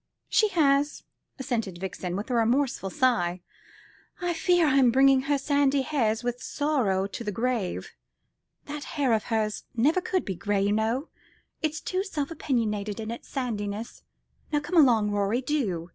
"She 0.29 0.47
has," 0.47 1.03
assented 1.37 1.77
Vixen, 1.77 2.15
with 2.15 2.31
a 2.31 2.33
remorseful 2.33 2.89
sigh; 2.89 3.41
"I 4.19 4.33
fear 4.33 4.65
I'm 4.65 4.89
bringing 4.89 5.21
her 5.29 5.37
sandy 5.37 5.83
hairs 5.83 6.23
with 6.23 6.41
sorrow 6.41 7.05
to 7.05 7.23
the 7.23 7.31
grave. 7.31 7.91
That 8.65 8.83
hair 8.97 9.13
of 9.13 9.25
hers 9.25 9.65
never 9.75 10.01
could 10.01 10.25
be 10.25 10.33
gray, 10.33 10.63
you 10.63 10.71
know, 10.71 11.09
it's 11.61 11.81
too 11.81 12.03
self 12.03 12.31
opinionated 12.31 12.99
in 12.99 13.11
its 13.11 13.27
sandiness. 13.29 14.01
Now 14.51 14.59
come 14.61 14.75
along, 14.77 15.11
Rorie, 15.11 15.39
do. 15.41 15.89